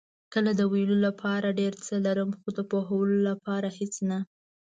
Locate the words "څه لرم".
1.85-2.29